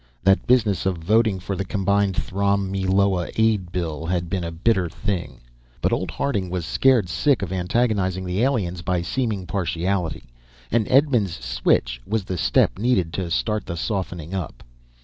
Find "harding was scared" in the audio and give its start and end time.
6.09-7.07